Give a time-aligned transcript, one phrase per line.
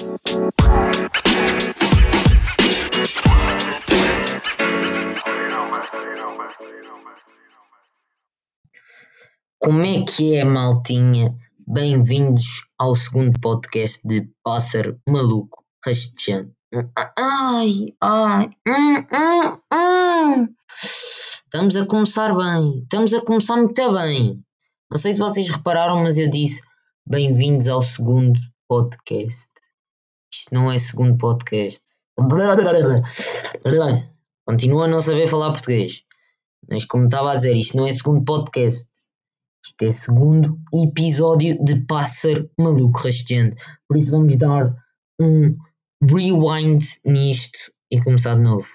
[0.00, 0.08] Como
[9.84, 11.36] é que é, maltinha?
[11.68, 16.54] Bem-vindos ao segundo podcast de Pássaro Maluco Rastejante.
[17.18, 20.48] Ai, ai, hum, hum, hum.
[20.82, 24.42] Estamos a começar bem, estamos a começar muito bem.
[24.90, 26.62] Não sei se vocês repararam, mas eu disse
[27.06, 29.59] bem-vindos ao segundo podcast.
[30.32, 31.82] Isto não é segundo podcast.
[34.46, 36.02] Continuo a não saber falar português.
[36.68, 38.90] Mas como estava a dizer, isto não é segundo podcast.
[39.64, 43.56] Isto é segundo episódio de Pássaro Maluco Rastejante.
[43.88, 44.72] Por isso vamos dar
[45.20, 45.56] um
[46.02, 47.58] rewind nisto
[47.90, 48.68] e começar de novo.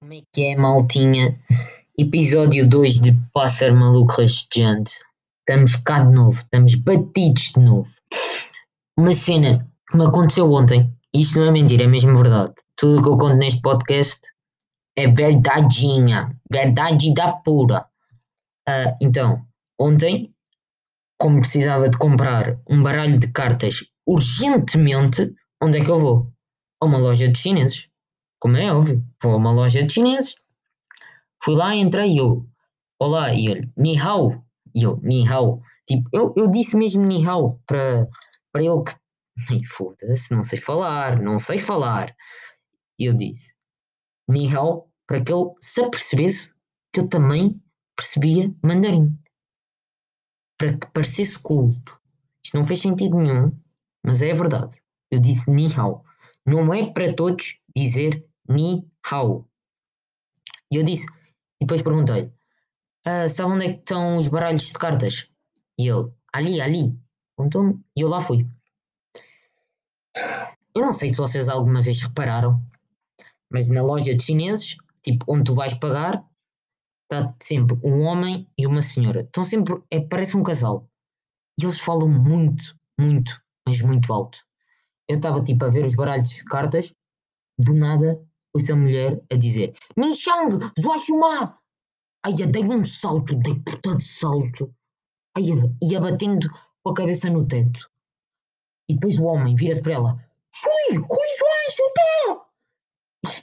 [0.00, 1.40] Como é que é, maltinha?
[1.98, 5.00] Episódio 2 de Pássaro Maluco Rastejante.
[5.40, 7.90] Estamos cá de novo, estamos batidos de novo.
[9.00, 12.52] Uma cena que me aconteceu ontem, isto não é mentira, é mesmo verdade.
[12.76, 14.20] Tudo o que eu conto neste podcast
[14.94, 17.86] é verdadeinha, verdade da pura.
[18.68, 19.42] Uh, então,
[19.80, 20.34] ontem,
[21.18, 26.30] como precisava de comprar um baralho de cartas urgentemente, onde é que eu vou?
[26.78, 27.88] A uma loja de chineses.
[28.38, 30.34] Como é óbvio, vou a uma loja de chineses.
[31.42, 32.46] Fui lá, entrei eu.
[33.00, 34.44] Olá, e ele, ni hao.
[34.74, 35.62] E eu, ni hao.
[35.88, 38.06] Tipo, eu, eu disse mesmo ni hao para,
[38.52, 38.94] para ele que.
[39.50, 42.14] Ai, foda-se, não sei falar, não sei falar.
[42.98, 43.54] E eu disse
[44.30, 46.54] ni hao para que ele se apercebesse
[46.92, 47.60] que eu também
[47.96, 49.18] percebia mandarim.
[50.56, 52.00] Para que parecesse culto.
[52.44, 53.52] Isto não fez sentido nenhum,
[54.04, 54.80] mas é verdade.
[55.10, 56.04] Eu disse ni hao.
[56.46, 59.48] Não é para todos dizer ni hao.
[60.72, 61.06] E eu disse,
[61.60, 62.32] e depois perguntei-lhe,
[63.04, 65.28] ah, sabe onde é que estão os baralhos de cartas?
[65.76, 66.98] E ele, ali, ali.
[67.40, 68.46] Contou-me e eu lá fui.
[70.74, 72.62] Eu não sei se vocês alguma vez repararam,
[73.50, 76.22] mas na loja de chineses, tipo, onde tu vais pagar,
[77.04, 79.22] está sempre um homem e uma senhora.
[79.22, 80.86] Estão sempre, é, parece um casal.
[81.58, 84.44] E eles falam muito, muito, mas muito alto.
[85.08, 86.92] Eu estava tipo a ver os baralhos de cartas,
[87.58, 88.22] do nada
[88.54, 91.58] ouço a mulher a dizer Nishang, Zuashuma!
[92.22, 94.74] Ai, eu dei um salto, dei puta de salto.
[95.34, 95.44] Ai,
[95.82, 96.50] ia batendo
[96.82, 97.90] com a cabeça no teto.
[98.88, 102.44] E depois o homem vira-se para ela Fui, Rui Zuashuma!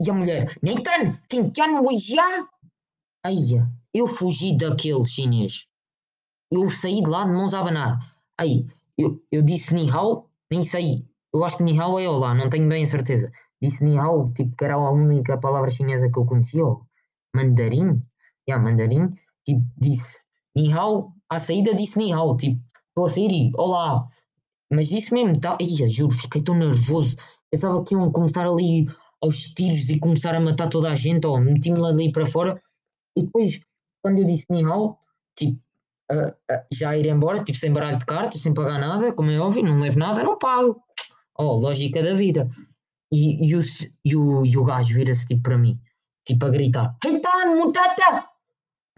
[0.00, 2.22] E a mulher, Nathan, Tintian Wijia!
[3.24, 5.66] Ai, eu fugi daquele chinês.
[6.50, 7.98] Eu saí de lá de mãos a abanar.
[8.38, 8.66] Aí,
[8.96, 11.08] eu, eu disse ni hao, nem sei.
[11.34, 13.32] Eu acho que ni hao é olá, não tenho bem a certeza.
[13.60, 16.86] Disse ni hao, tipo que era a única palavra chinesa que eu conhecia, ou
[17.34, 18.00] mandarim.
[18.48, 19.08] Yeah, mandarim.
[19.44, 22.62] Tipo, disse ni hao, à saída disse ni hao, tipo,
[22.96, 24.06] estou a e olá.
[24.72, 27.16] Mas disse mesmo, tá, ia, juro, fiquei tão nervoso.
[27.52, 28.86] Estava aqui a começar ali
[29.22, 32.60] aos tiros e começar a matar toda a gente, ó, meti-me ali para fora
[33.16, 33.60] e depois,
[34.02, 34.98] quando eu disse ni hao,
[35.36, 35.60] tipo,
[36.10, 39.38] uh, uh, já ir embora, tipo, sem baralho de cartas, sem pagar nada, como é
[39.38, 40.82] óbvio, não levo nada, não pago.
[41.38, 42.50] Oh, lógica da vida.
[43.12, 43.60] E, e, o,
[44.04, 45.78] e, o, e o gajo vira-se tipo para mim,
[46.26, 48.26] tipo a gritar: Reitan, mutata!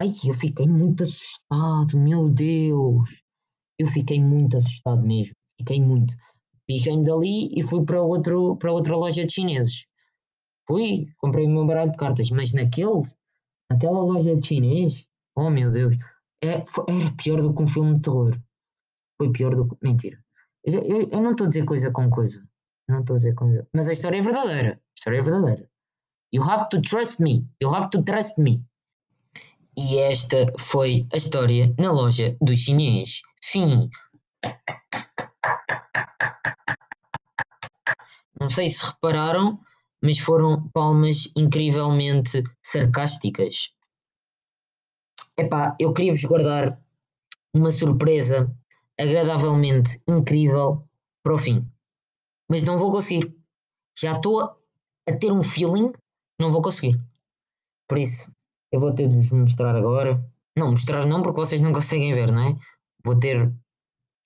[0.01, 3.24] Ai, eu fiquei muito assustado, meu Deus!
[3.79, 6.15] Eu fiquei muito assustado mesmo, fiquei muito.
[6.67, 9.85] Piquei-me dali e fui para, outro, para outra loja de chineses.
[10.67, 13.01] Fui, comprei o meu baralho de cartas, mas naquele
[13.69, 15.95] Aquela loja de chinês, oh meu Deus,
[16.43, 18.39] é, foi, era pior do que um filme de terror.
[19.17, 19.75] Foi pior do que.
[19.81, 20.17] Mentira.
[20.63, 22.47] Eu, eu, eu não estou a dizer coisa com coisa.
[22.87, 23.67] Não estou a dizer coisa.
[23.73, 24.73] Mas a história é verdadeira.
[24.73, 25.69] A história é verdadeira.
[26.33, 27.47] You have to trust me.
[27.61, 28.63] You have to trust me.
[29.77, 33.21] E esta foi a história na loja do chinês.
[33.47, 33.91] Fim.
[38.39, 39.59] Não sei se repararam,
[40.01, 43.71] mas foram palmas incrivelmente sarcásticas.
[45.37, 46.81] Epá, eu queria-vos guardar
[47.53, 48.51] uma surpresa
[48.99, 50.83] agradavelmente incrível
[51.23, 51.69] para o fim.
[52.49, 53.31] Mas não vou conseguir.
[53.95, 55.91] Já estou a ter um feeling,
[56.39, 56.99] não vou conseguir.
[57.87, 58.31] Por isso,
[58.71, 60.19] eu vou ter de vos mostrar agora.
[60.57, 62.74] Não, mostrar não, porque vocês não conseguem ver, não é?
[63.05, 63.53] Vou ter,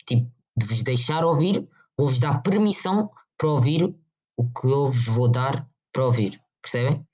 [0.08, 1.68] tipo, de vos deixar ouvir,
[1.98, 3.94] vou-vos dar permissão para ouvir
[4.38, 7.06] o que eu vos vou dar para ouvir, percebem?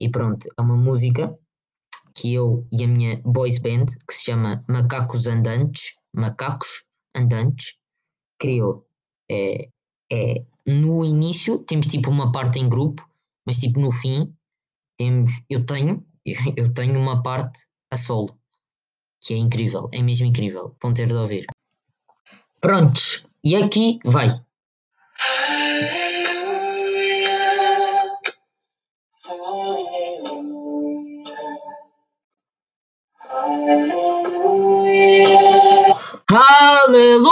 [0.00, 1.38] E pronto, é uma música
[2.14, 6.84] que eu e a minha boys band, que se chama Macacos Andantes, Macacos
[7.14, 7.78] Andantes,
[8.38, 8.86] criou.
[9.30, 9.68] É,
[10.10, 13.06] é, no início temos tipo uma parte em grupo,
[13.46, 14.34] mas tipo no fim
[14.98, 16.06] temos, eu tenho,
[16.56, 18.38] eu tenho uma parte a solo,
[19.26, 21.46] que é incrível, é mesmo incrível, vão ter de ouvir.
[22.60, 24.30] Prontos, e aqui vai.
[36.28, 37.26] Aleluia!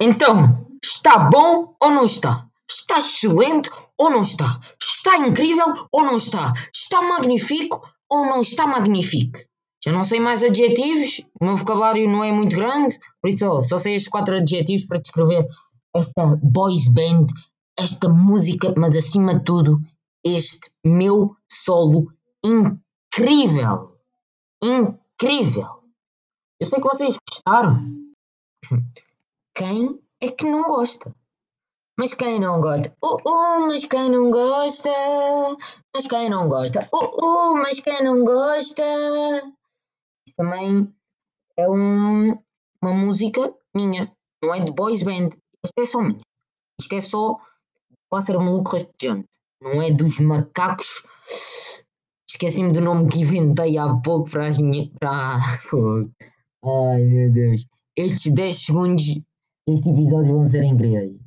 [0.00, 2.51] Então, está bom ou não está?
[2.72, 4.58] Está excelente ou não está?
[4.80, 6.54] Está incrível ou não está?
[6.74, 9.38] Está magnífico ou não está magnífico?
[9.84, 13.76] Já não sei mais adjetivos, o meu vocabulário não é muito grande, por isso só
[13.76, 15.46] sei os quatro adjetivos para descrever
[15.94, 17.26] esta boys band,
[17.78, 19.78] esta música, mas acima de tudo,
[20.24, 22.10] este meu solo
[22.42, 23.98] incrível.
[24.62, 25.82] Incrível.
[26.60, 27.76] Eu sei que vocês gostaram.
[29.54, 31.14] Quem é que não gosta?
[32.02, 32.92] Mas quem não gosta?
[33.00, 34.90] Uh, uh, mas quem não gosta?
[35.94, 36.80] Mas quem não gosta?
[36.92, 38.82] Uh, uh, mas quem não gosta?
[40.36, 40.92] Também
[41.56, 42.36] é um,
[42.82, 44.12] uma música minha,
[44.42, 45.28] não é de boys band.
[45.64, 46.18] Isto é só minha.
[46.80, 47.38] Isto é só
[48.10, 49.28] pássaro maluco rastejante.
[49.60, 51.04] Não é dos macacos.
[52.28, 54.88] Esqueci-me do nome que inventei há pouco para as minhas.
[54.98, 55.36] Para...
[56.66, 57.64] Ai meu Deus.
[57.96, 59.04] Estes 10 segundos
[59.68, 61.21] deste episódio vão ser incríveis.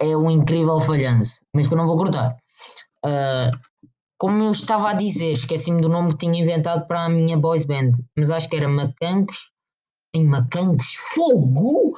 [0.00, 2.36] É um incrível falhanço, mas que eu não vou cortar.
[3.04, 3.50] Uh,
[4.18, 7.64] como eu estava a dizer, esqueci-me do nome que tinha inventado para a minha boys
[7.64, 9.52] band, mas acho que era Macancos.
[10.12, 10.94] Em Macancos?
[11.14, 11.96] Fogo!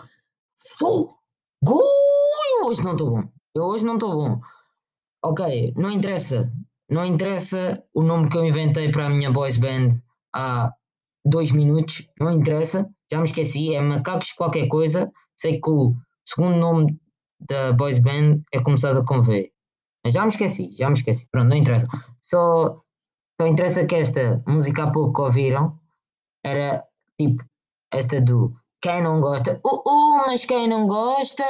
[0.78, 1.18] Fogo!
[2.64, 3.28] Hoje não estou bom.
[3.54, 4.40] Eu hoje não estou bom.
[5.24, 6.52] Ok, não interessa.
[6.90, 9.88] Não interessa o nome que eu inventei para a minha boys band
[10.34, 10.70] há
[11.24, 12.06] dois minutos.
[12.20, 12.86] Não interessa.
[13.10, 13.74] Já me esqueci.
[13.74, 15.10] É Macacos qualquer coisa.
[15.36, 15.94] Sei que o
[16.24, 17.00] segundo nome
[17.48, 19.52] da boys band é começado com V.
[20.04, 21.26] Mas já me esqueci, já me esqueci.
[21.30, 21.86] Pronto, não interessa.
[22.20, 22.80] Só,
[23.40, 25.78] só interessa que esta música há pouco que ouviram
[26.44, 26.84] era
[27.18, 27.44] tipo
[27.92, 31.44] esta do quem não gosta, uh, uh, mas quem não gosta.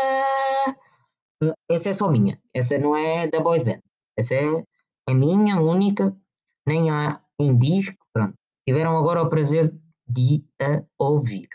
[1.70, 2.40] Essa é só minha.
[2.54, 3.80] Essa não é da boys band.
[4.16, 4.64] Essa é
[5.08, 6.14] a minha única.
[6.66, 7.96] Nem há em disco.
[8.12, 8.34] Pronto.
[8.66, 9.72] Tiveram agora o prazer
[10.06, 11.48] de a ouvir.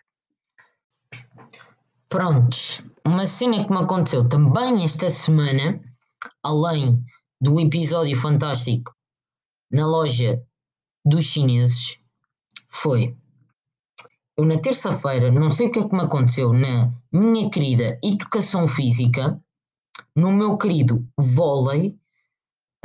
[2.09, 2.81] Prontos.
[3.05, 5.79] Uma cena que me aconteceu também esta semana,
[6.43, 7.03] além
[7.41, 8.95] do episódio fantástico
[9.71, 10.41] na loja
[11.03, 11.99] dos chineses,
[12.69, 13.17] foi.
[14.37, 18.67] Eu na terça-feira, não sei o que é que me aconteceu na minha querida educação
[18.67, 19.41] física,
[20.15, 21.97] no meu querido vôlei,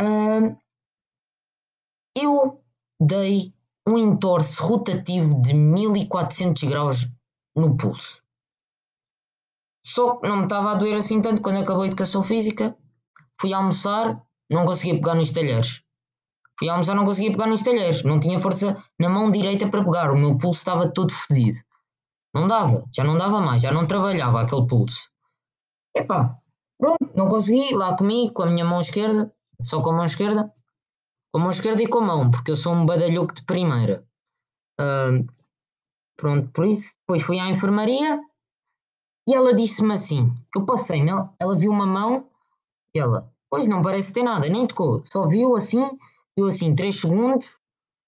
[0.00, 0.56] uh,
[2.16, 2.62] eu
[3.00, 3.52] dei
[3.86, 7.12] um entorce rotativo de 1400 graus
[7.54, 8.22] no pulso.
[9.84, 12.76] Só que não me estava a doer assim tanto quando acabou a educação física.
[13.40, 15.82] Fui almoçar, não conseguia pegar nos talheres.
[16.58, 18.02] Fui almoçar, não conseguia pegar nos talheres.
[18.02, 20.10] Não tinha força na mão direita para pegar.
[20.10, 21.58] O meu pulso estava todo fedido.
[22.34, 25.10] Não dava, já não dava mais, já não trabalhava aquele pulso.
[25.96, 26.38] Epá,
[26.78, 27.74] pronto, não consegui.
[27.74, 30.52] Lá comi com a minha mão esquerda, só com a mão esquerda.
[31.32, 34.04] Com a mão esquerda e com a mão, porque eu sou um badalhoco de primeira.
[34.78, 35.26] Uh,
[36.16, 36.90] pronto, por isso.
[37.00, 38.20] Depois fui à enfermaria
[39.30, 42.28] e ela disse-me assim: eu passei, ela, ela viu uma mão
[42.92, 45.88] e ela, pois não parece ter nada, nem tocou, só viu assim,
[46.36, 47.56] viu assim 3 segundos,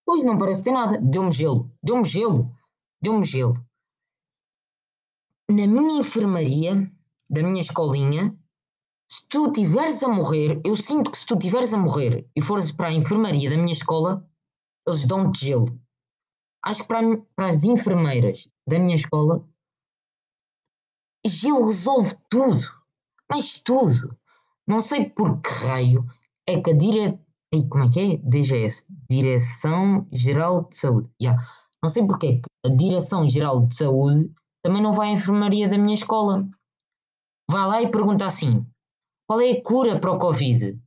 [0.05, 2.51] pois não parece ter nada, deu-me gelo, deu-me gelo,
[3.01, 3.55] deu-me gelo.
[5.49, 6.91] Na minha enfermaria,
[7.31, 8.37] da minha escolinha,
[9.09, 12.73] se tu tiveres a morrer, eu sinto que se tu tiveres a morrer e fores
[12.73, 14.29] para a enfermaria da minha escola,
[14.89, 15.79] eles dão-te gelo.
[16.65, 19.47] Acho que para, para as enfermeiras da minha escola,
[21.25, 22.67] Gil resolve tudo,
[23.31, 24.17] mas tudo.
[24.67, 26.05] Não sei por que raio
[26.47, 27.19] é que a dire...
[27.69, 28.17] como é que é?
[28.19, 31.09] DGS, Direção Geral de Saúde.
[31.21, 31.43] Yeah.
[31.83, 35.69] Não sei porque é que a Direção Geral de Saúde também não vai à enfermaria
[35.69, 36.49] da minha escola.
[37.51, 38.67] Vai lá e pergunta assim:
[39.29, 40.81] qual é a cura para o Covid?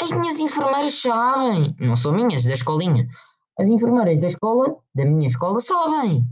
[0.00, 3.08] As minhas enfermeiras sabem, não são minhas, da escolinha.
[3.58, 6.24] As enfermeiras da escola, da minha escola, sabem.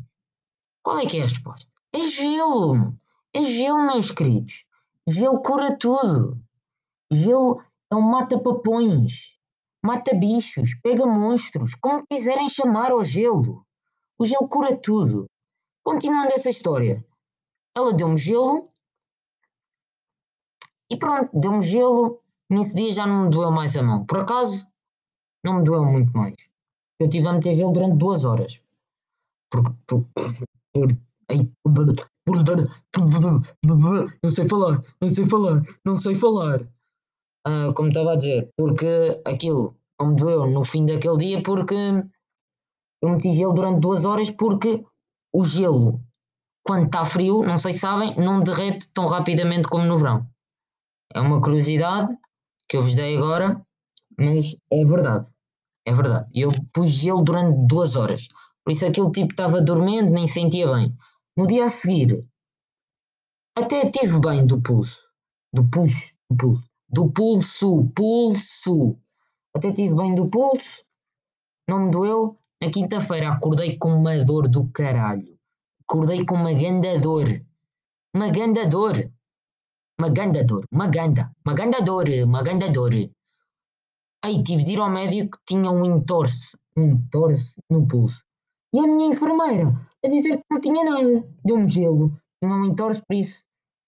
[0.82, 1.72] Qual é que é a resposta?
[1.92, 2.94] É gelo.
[3.36, 4.64] É gelo, meus queridos.
[5.06, 6.40] Gelo cura tudo.
[7.12, 7.62] Gelo
[7.92, 9.38] é um mata-papões,
[9.84, 13.62] mata bichos, pega monstros, como quiserem chamar ao gelo.
[14.18, 15.26] O gelo cura tudo.
[15.84, 17.04] Continuando essa história,
[17.76, 18.70] ela deu-me gelo
[20.90, 22.22] e pronto, deu-me gelo.
[22.48, 24.06] Nesse dia já não me doeu mais a mão.
[24.06, 24.66] Por acaso,
[25.44, 26.36] não me doeu muito mais.
[26.98, 28.62] Eu tive a meter gelo durante duas horas.
[29.50, 30.06] Por, por,
[30.72, 30.88] por,
[34.22, 36.68] não sei falar, não sei falar, não sei falar.
[37.46, 41.74] Ah, como estava a dizer, porque aquilo não me doeu no fim daquele dia porque
[43.02, 44.84] eu meti gelo durante duas horas porque
[45.32, 46.00] o gelo,
[46.64, 50.26] quando está frio, não sei se sabem, não derrete tão rapidamente como no verão.
[51.14, 52.08] É uma curiosidade
[52.68, 53.64] que eu vos dei agora,
[54.18, 55.30] mas é verdade.
[55.86, 56.26] É verdade.
[56.34, 58.26] Eu pus gelo durante duas horas.
[58.64, 60.92] Por isso aquele tipo estava dormente, nem sentia bem.
[61.36, 62.26] No dia a seguir,
[63.54, 65.00] até tive bem do pulso.
[65.52, 66.14] Do pulso.
[66.30, 66.64] Do pulso.
[66.88, 67.92] Do pulso.
[67.94, 68.98] Pulso.
[69.54, 70.82] Até tive bem do pulso.
[71.68, 72.38] Não me doeu.
[72.62, 75.38] Na quinta-feira acordei com uma dor do caralho.
[75.82, 77.26] Acordei com uma ganda dor.
[78.14, 79.12] Uma ganda dor.
[79.98, 80.64] Uma ganda dor.
[80.72, 81.30] Uma ganda.
[81.44, 82.08] Uma ganda dor.
[82.24, 82.92] Uma ganda dor.
[84.24, 86.58] Aí tive de ir ao médico que tinha um entorse.
[86.76, 88.24] Um entorse no pulso.
[88.72, 89.72] E a minha enfermeira
[90.06, 91.28] a dizer que não tinha nada.
[91.44, 92.18] Deu-me gelo.
[92.42, 93.46] Um entorse, por isso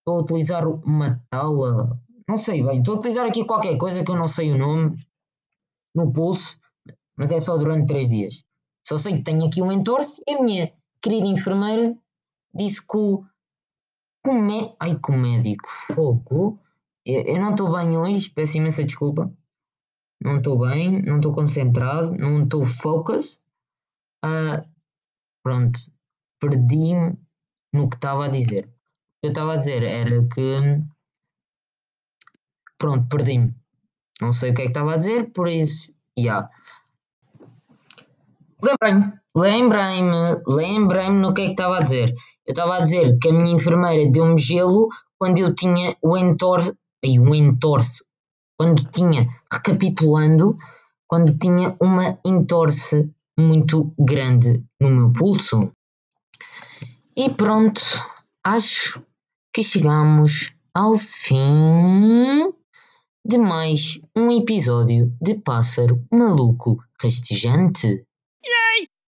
[0.08, 2.00] estou a utilizar uma tala.
[2.26, 2.78] Não sei bem.
[2.78, 4.96] Estou a utilizar aqui qualquer coisa que eu não sei o nome.
[5.94, 6.58] No pulso.
[7.16, 8.44] Mas é só durante 3 dias.
[8.86, 10.72] Só sei que tenho aqui um entorse e a minha
[11.02, 11.96] querida enfermeira
[12.54, 13.24] disse que o.
[14.24, 14.74] Que o mé...
[14.80, 15.68] Ai, que médico.
[15.68, 16.58] Fogo.
[17.04, 18.30] Eu, eu não estou bem hoje.
[18.30, 19.32] Peço imensa desculpa.
[20.22, 21.02] Não estou bem.
[21.02, 22.12] Não estou concentrado.
[22.12, 23.40] Não estou focus.
[24.24, 24.66] Uh,
[25.44, 25.78] pronto,
[26.40, 27.16] perdi-me
[27.72, 28.64] no que estava a dizer.
[28.66, 30.82] O que eu estava a dizer era que.
[32.78, 33.54] Pronto, perdi-me.
[34.20, 35.92] Não sei o que é que estava a dizer, por isso.
[36.18, 36.48] Yeah.
[38.60, 42.12] Lembrei-me, lembrei-me, lembrei-me no que é que estava a dizer.
[42.44, 46.72] Eu estava a dizer que a minha enfermeira deu-me gelo quando eu tinha o entorse.
[47.04, 48.04] Aí, o entorse.
[48.58, 50.56] Quando tinha, recapitulando,
[51.06, 55.70] quando tinha uma entorse muito grande no meu pulso.
[57.20, 57.80] E pronto,
[58.44, 59.02] acho
[59.52, 62.48] que chegamos ao fim
[63.24, 68.06] de mais um episódio de Pássaro Maluco Rastejante.